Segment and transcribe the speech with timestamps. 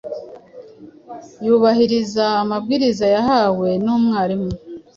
[1.45, 4.51] yubahiriza amabwiriza yahawe namwarimu